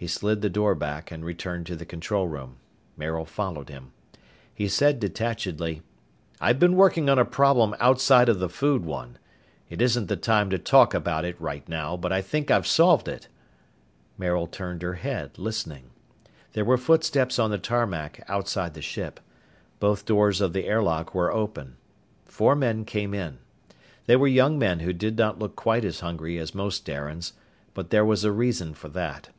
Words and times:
He 0.00 0.06
slid 0.06 0.42
the 0.42 0.48
door 0.48 0.76
back 0.76 1.10
and 1.10 1.24
returned 1.24 1.66
to 1.66 1.74
the 1.74 1.84
control 1.84 2.28
room. 2.28 2.58
Maril 2.96 3.24
followed 3.24 3.68
him. 3.68 3.90
He 4.54 4.68
said 4.68 5.00
detachedly, 5.00 5.82
"I've 6.40 6.60
been 6.60 6.76
working 6.76 7.08
on 7.10 7.18
a 7.18 7.24
problem 7.24 7.74
outside 7.80 8.28
of 8.28 8.38
the 8.38 8.48
food 8.48 8.84
one. 8.84 9.18
It 9.68 9.82
isn't 9.82 10.06
the 10.06 10.14
time 10.16 10.50
to 10.50 10.56
talk 10.60 10.94
about 10.94 11.24
it 11.24 11.34
right 11.40 11.68
now, 11.68 11.96
but 11.96 12.12
I 12.12 12.22
think 12.22 12.48
I've 12.48 12.64
solved 12.64 13.08
it." 13.08 13.26
Maril 14.16 14.46
turned 14.46 14.82
her 14.82 14.94
head, 14.94 15.36
listening. 15.36 15.90
There 16.52 16.64
were 16.64 16.78
footsteps 16.78 17.40
on 17.40 17.50
the 17.50 17.58
tarmac 17.58 18.24
outside 18.28 18.74
the 18.74 18.80
ship. 18.82 19.18
Both 19.80 20.06
doors 20.06 20.40
of 20.40 20.52
the 20.52 20.66
airlock 20.66 21.12
were 21.12 21.32
open. 21.32 21.74
Four 22.24 22.54
men 22.54 22.84
came 22.84 23.14
in. 23.14 23.38
They 24.06 24.14
were 24.14 24.28
young 24.28 24.60
men 24.60 24.78
who 24.78 24.92
did 24.92 25.18
not 25.18 25.40
look 25.40 25.56
quite 25.56 25.84
as 25.84 25.98
hungry 25.98 26.38
as 26.38 26.54
most 26.54 26.84
Darians, 26.84 27.32
but 27.74 27.90
there 27.90 28.04
was 28.04 28.22
a 28.22 28.30
reason 28.30 28.74
for 28.74 28.88
that. 28.90 29.30